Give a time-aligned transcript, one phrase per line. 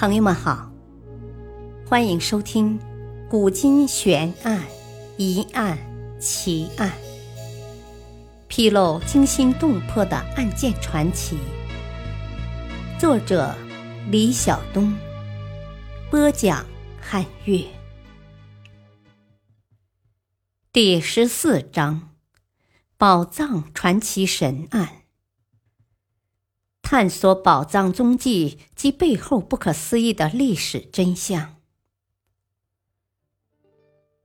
[0.00, 0.70] 朋友们好，
[1.84, 2.78] 欢迎收听
[3.28, 4.62] 《古今悬案、
[5.16, 5.76] 疑案、
[6.20, 6.88] 奇案》，
[8.46, 11.36] 披露惊心动魄的案件传奇。
[12.96, 13.52] 作者：
[14.08, 14.96] 李晓东，
[16.12, 16.64] 播讲：
[17.00, 17.64] 汉月。
[20.72, 22.10] 第十四章：
[22.96, 24.97] 宝藏传奇神案。
[26.90, 31.56] 探索宝藏踪迹及背后不可思议的历史真相。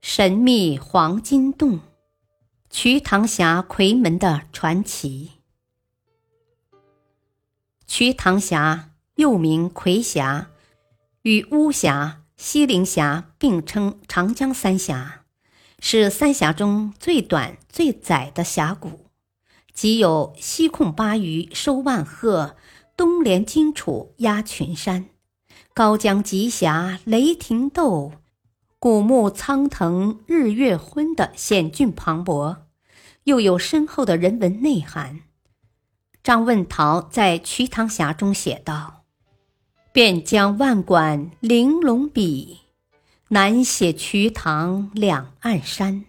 [0.00, 1.80] 神秘黄金洞，
[2.70, 5.32] 瞿塘峡夔门的传奇。
[7.86, 10.50] 瞿塘峡又名夔峡，
[11.20, 15.26] 与巫峡、西陵峡并称长江三峡，
[15.80, 19.03] 是三峡中最短、最窄的峡谷。
[19.74, 22.54] 即有西控巴渝收万壑，
[22.96, 25.06] 东连荆楚压群山，
[25.74, 28.12] 高江急峡雷霆斗，
[28.78, 32.58] 古木苍藤日月昏的险峻磅礴，
[33.24, 35.22] 又有深厚的人文内涵。
[36.22, 39.02] 张问陶在《瞿塘峡》中写道
[39.92, 42.60] ：“便将万管玲珑笔，
[43.28, 46.04] 难写瞿塘两岸山。”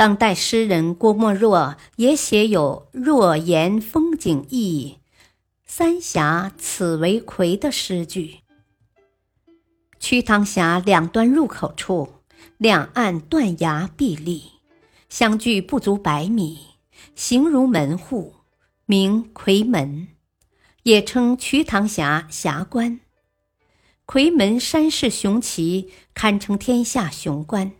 [0.00, 4.96] 当代诗人郭沫若也写有“若言风景异，
[5.66, 8.38] 三峡此为夔”的诗句。
[9.98, 12.14] 瞿塘峡两端入口处，
[12.56, 14.44] 两岸断崖壁立，
[15.10, 16.60] 相距不足百米，
[17.14, 18.36] 形如门户，
[18.86, 20.08] 名夔门，
[20.84, 23.00] 也称瞿塘峡峡关。
[24.06, 27.72] 夔门山势雄奇，堪称天下雄关。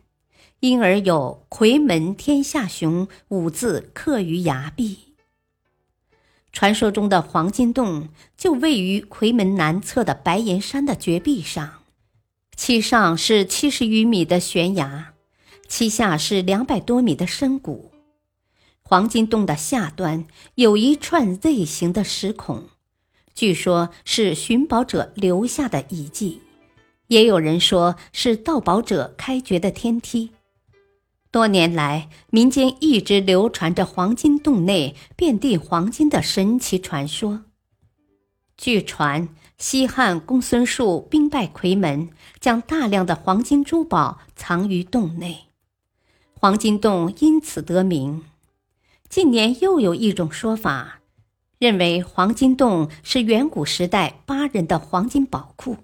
[0.60, 5.14] 因而有“夔门天下雄”五字刻于崖壁。
[6.52, 11.84] 传说中的黄金洞就位于夔门南侧的白岩山的绝壁上，
[12.54, 15.14] 其上是七十余米的悬崖，
[15.66, 17.90] 其下是两百多米的深谷。
[18.82, 20.26] 黄金洞的下端
[20.56, 22.68] 有一串 Z 形的石孔，
[23.34, 26.42] 据说是寻宝者留下的遗迹，
[27.06, 30.32] 也有人说是盗宝者开掘的天梯。
[31.32, 37.44] 多年来，民间一直流传着黄金洞内遍地黄金的神奇传说。
[38.56, 45.46] 据传，西汉公孙述兵败夔门，将大量的黄金珠宝藏于洞内，
[46.34, 48.24] 黄金洞因此得名。
[49.08, 51.00] 近年又有一种说法，
[51.58, 55.76] 认为黄金洞是远古时代巴人的黄金宝库。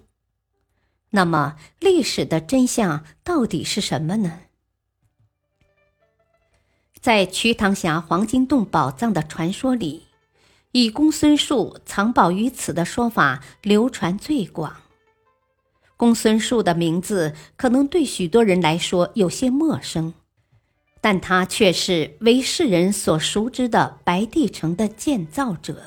[1.11, 4.41] 那么，历史的真相到底是什么呢？
[6.99, 10.07] 在瞿塘峡黄金洞宝藏的传说里，
[10.71, 14.75] 以公孙述藏宝于此的说法流传最广。
[15.95, 20.13] 公孙述的名字可能对许多人来说有些陌生，
[21.01, 25.81] 但他却是为世人所熟知的白帝城的建造者。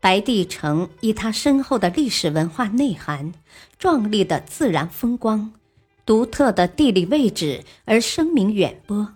[0.00, 3.32] 白帝城以它深厚的历史文化内涵、
[3.76, 5.52] 壮丽的自然风光。
[6.06, 9.14] 独特的地理位置而声名远播，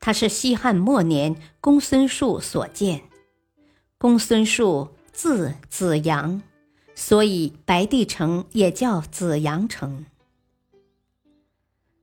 [0.00, 3.02] 它是西汉末年公孙述所建。
[3.98, 6.40] 公孙述字子阳，
[6.94, 10.06] 所以白帝城也叫子阳城。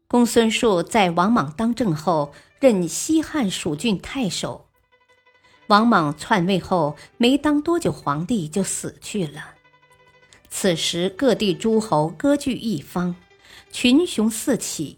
[0.07, 4.67] 公孙述在王莽当政后任西汉蜀郡太守，
[5.69, 9.55] 王莽篡位后没当多久，皇帝就死去了。
[10.51, 13.15] 此时各地诸侯割据一方。
[13.79, 14.97] 群雄四起，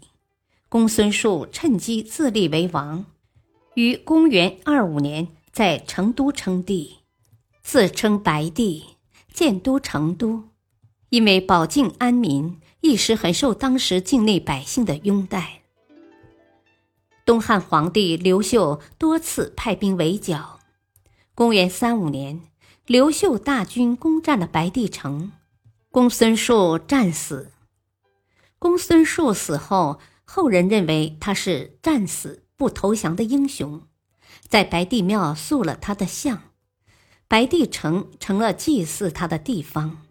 [0.70, 3.04] 公孙述趁机自立为王，
[3.74, 6.96] 于公元二五年在成都称帝，
[7.62, 8.82] 自称白帝，
[9.34, 10.44] 建都成都。
[11.10, 15.60] 因为保境安民，一时很受当时境内百姓的拥戴。
[17.26, 20.58] 东汉皇帝刘秀多次派兵围剿。
[21.34, 22.40] 公元三五年，
[22.86, 25.32] 刘秀大军攻占了白帝城，
[25.90, 27.52] 公孙述战死。
[28.60, 33.88] 公孙述死后，后人认为他是战死不投降的英雄，
[34.46, 36.42] 在白帝庙塑了他的像，
[37.26, 40.02] 白帝城成了祭祀他的地方。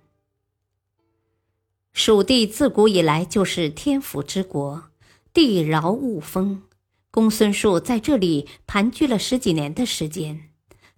[1.93, 4.85] 蜀地自古以来就是天府之国，
[5.31, 6.63] 地饶物丰，
[7.11, 10.49] 公孙述在这里盘踞了十几年的时间，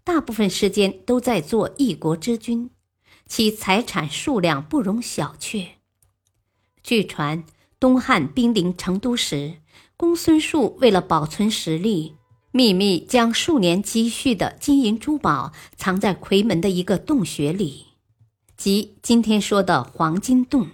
[0.05, 2.69] 大部分时间都在做一国之君，
[3.25, 5.80] 其财产数量不容小觑。
[6.83, 7.43] 据传，
[7.79, 9.55] 东汉兵临成都时，
[9.95, 12.15] 公孙述为了保存实力，
[12.51, 17.85] 秘密将数年积蓄的金银珠宝藏在夔门的一个洞穴里。
[18.57, 20.69] 即今天说的黄金洞，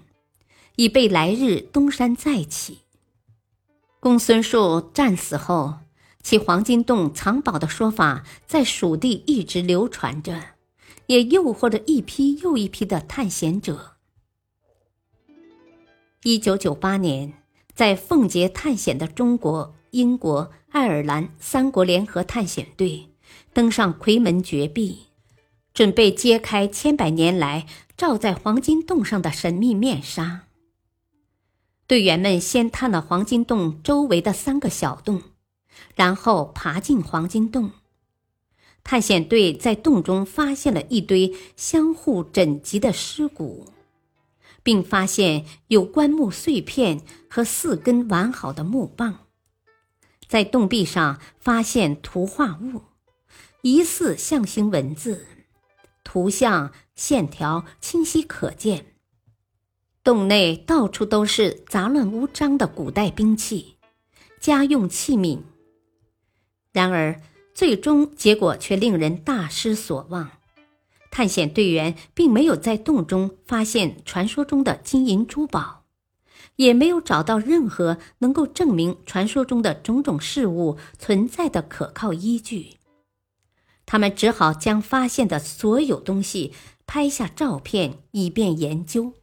[0.76, 2.80] 以备来日东山再起。
[4.00, 5.80] 公孙述战死后，
[6.24, 10.42] 其黄金洞藏宝的说法在蜀地一直流传着，
[11.08, 13.97] 也诱惑着一批又一批的探险者。
[16.24, 17.34] 一九九八年，
[17.76, 23.10] 在奉节探险的中国、英国、爱尔兰三国联合探险队
[23.54, 25.04] 登上夔门绝壁，
[25.76, 30.48] 准备揭开千百年来罩在黄金洞上的神秘面纱。
[31.86, 35.22] 队员们先探了黄金洞周围的三个小洞，
[35.96, 37.72] 然后爬进黄金洞。
[38.84, 43.68] 探险队在洞中发现了一堆相互整齐的尸骨。
[44.68, 49.20] 并发现有棺木碎片和四根完好的木棒，
[50.28, 52.82] 在洞壁上发现图画物，
[53.62, 55.26] 疑似象形文字，
[56.04, 58.98] 图像线条清晰可见。
[60.04, 63.78] 洞内到处都是杂乱无章的古代兵器、
[64.38, 65.44] 家用器皿，
[66.74, 67.22] 然而
[67.54, 70.30] 最终结果却令人大失所望。
[71.18, 75.84] 探险队员并没有在洞中发现传说中的金银珠宝，
[76.58, 82.78] 也没有找到任何能够证明传说中的种种事物存在的可靠依据。
[83.88, 86.54] 他们只好将发现的所有东西
[86.86, 89.14] 拍下照片，以便研究。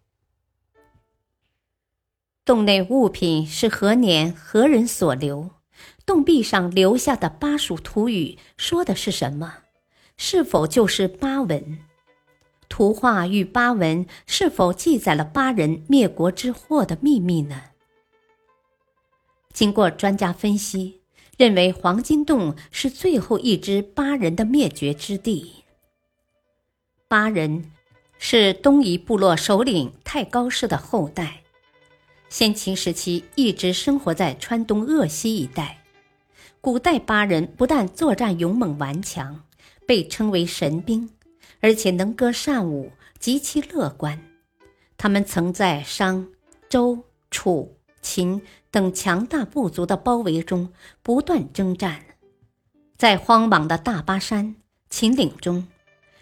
[2.44, 5.50] 洞内物品是何年何人所留？
[6.04, 9.58] 洞壁上留下的巴蜀土语说的是什么？
[10.16, 11.78] 是否就是巴文？
[12.68, 17.62] 图画与巴文是否记载了巴人灭国之祸的秘密呢？
[19.52, 21.00] 经过专家分析，
[21.36, 25.62] 认为黄金洞是最后一支巴人的灭绝之地。
[27.06, 27.70] 巴人
[28.18, 31.42] 是东夷部落首领太高氏的后代，
[32.28, 35.78] 先秦时期一直生活在川东鄂西一带。
[36.60, 39.43] 古代巴人不但作战勇猛顽强。
[39.86, 41.10] 被称为神兵，
[41.60, 44.20] 而且能歌善舞，极其乐观。
[44.96, 46.28] 他们曾在商、
[46.68, 48.40] 周、楚、秦
[48.70, 50.72] 等强大部族的包围中
[51.02, 52.02] 不断征战，
[52.96, 54.56] 在荒莽的大巴山、
[54.88, 55.66] 秦岭中，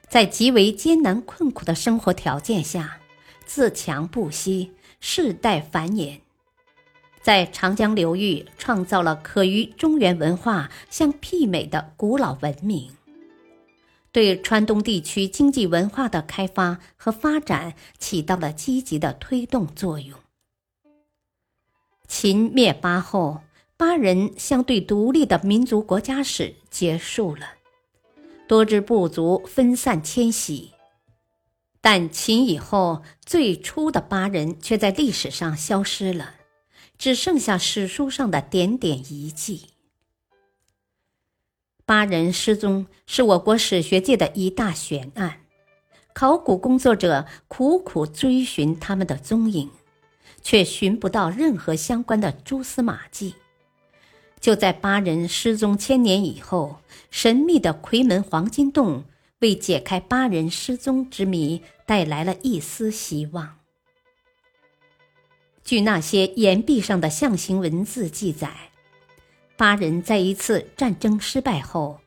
[0.09, 2.99] 在极为艰难困苦的生活条件下，
[3.44, 6.20] 自强不息，世代繁衍，
[7.20, 12.91] 在长江流域创造了可与中原文化相媲美的古老文明。
[14.12, 20.19] 对川东地区经济文化的开发和发展起到了积极的推动作用。
[22.06, 23.41] 秦灭巴后，
[23.79, 27.55] 巴人相对独立的民族国家史结束了，
[28.47, 30.73] 多支部族分散迁徙，
[31.81, 36.35] 但秦以后最初的巴人却在历史上消失了，
[36.99, 39.71] 只剩下史书上的点点遗迹。
[41.84, 45.40] 巴人失踪是我国史学界的一大悬案，
[46.12, 49.69] 考古工作者苦苦追寻他们的踪影，
[50.43, 53.34] 却寻不到任何相关的蛛丝马迹。
[54.40, 56.79] 就在巴人失踪千年以后，
[57.11, 59.05] 神秘的夔门黄金洞
[59.40, 63.59] 为解开巴人失踪之谜带来了一丝希望。
[65.64, 68.72] 据那些岩壁上的象形文字记载。
[69.62, 72.00] 巴人在一次战争失败后，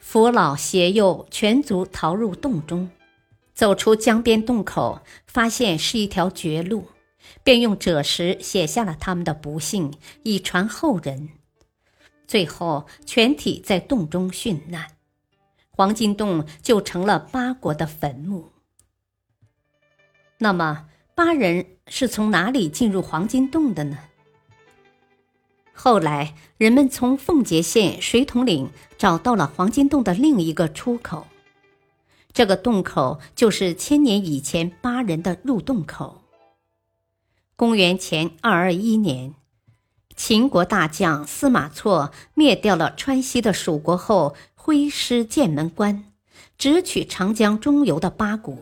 [0.00, 2.90] 扶老携幼全族逃入洞中，
[3.54, 6.88] 走出江边洞口，发现是一条绝路，
[7.44, 9.94] 便用赭石写下了他们的不幸，
[10.24, 11.28] 以传后人。
[12.26, 14.88] 最后，全体在洞中殉难，
[15.70, 18.50] 黄金洞就成了巴国的坟墓。
[20.38, 23.96] 那么，巴人是从哪里进入黄金洞的呢？
[25.78, 31.26] 后来，人们从奉节县水桶岭找到了黄金洞的另一个出口，
[32.32, 36.22] 这个洞口就是千年以前巴人的入洞口。
[37.56, 39.34] 公元前二二一年，
[40.16, 46.04] 秦国大将司马错灭掉了川西的蜀国后，挥师剑门关，
[46.56, 48.56] 直取长江中游的巴国。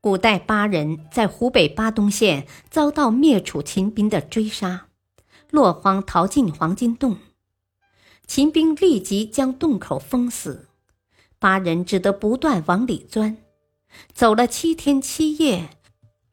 [0.00, 4.87] 古代巴人在湖北巴东县遭到灭楚秦兵的追杀。
[5.50, 7.16] 落荒逃进黄金洞，
[8.26, 10.68] 秦兵立即将洞口封死，
[11.38, 13.38] 八人只得不断往里钻，
[14.12, 15.70] 走了七天七夜，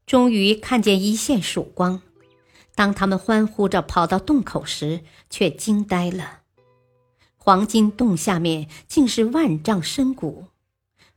[0.05, 2.01] 终于看见一线曙光。
[2.75, 6.41] 当他们欢呼着跑到洞口时，却惊呆了，
[7.37, 10.47] 黄金洞下面竟是万丈深谷，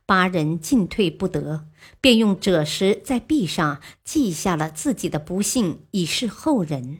[0.05, 1.65] 八人进退不得，
[1.99, 6.99] 便用赭石在壁上记下了自己的不幸，以示后人。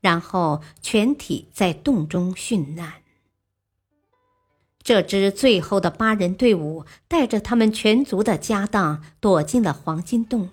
[0.00, 3.02] 然后全体在洞中殉难。
[4.82, 10.50] 这支最后的八人队伍带着他们全族的家当躲进了黄金洞，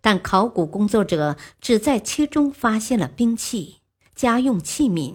[0.00, 3.76] 但考古工作者只在其中发现了兵器、
[4.14, 5.14] 家用器皿、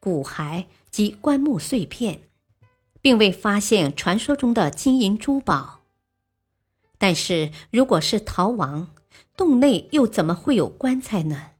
[0.00, 2.22] 骨骸及棺木碎片。
[3.06, 5.82] 并未发现传说中的金银珠宝。
[6.98, 8.88] 但是，如果是逃亡，
[9.36, 11.50] 洞内又怎么会有棺材呢？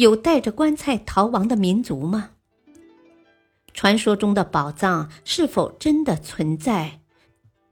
[0.00, 2.30] 有带着棺材逃亡的民族吗？
[3.74, 7.02] 传说中的宝藏是否真的存在？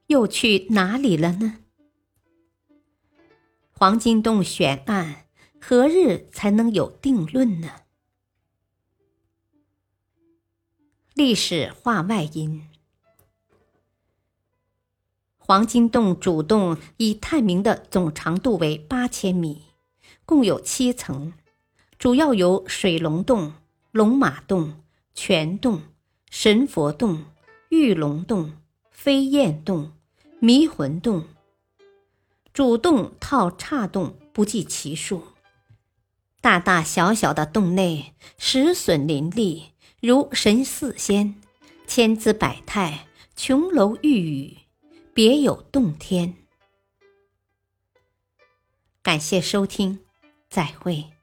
[0.09, 1.61] 又去哪里了呢？
[3.73, 5.25] 黄金洞悬案
[5.59, 7.71] 何日才能有定论呢？
[11.15, 12.69] 历史话外音：
[15.39, 19.63] 黄金洞主洞已探明的总长度为八千米，
[20.27, 21.33] 共有七层，
[21.99, 23.55] 主要有水龙洞、
[23.91, 25.83] 龙马洞、泉洞、
[26.31, 27.25] 神佛洞、
[27.71, 28.53] 玉龙洞、
[28.93, 29.93] 飞燕洞、
[30.39, 31.27] 迷魂洞。
[32.53, 35.25] 主洞套岔洞不计其数，
[36.41, 39.73] 大大小小的洞内石笋林立。
[40.01, 41.35] 如神似仙，
[41.89, 44.57] 千姿百态，琼楼玉宇，
[45.13, 46.37] 别有洞天。
[49.03, 49.99] 感谢收听，
[50.49, 51.18] 再会。